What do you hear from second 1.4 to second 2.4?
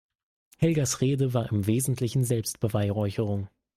im Wesentlichen